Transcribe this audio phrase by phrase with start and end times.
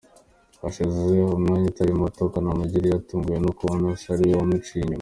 [0.61, 0.99] Hashize
[1.37, 4.89] umwanya utari muto Kanamugire yatunguwe no kubona se ariwe wamuciye inyuma.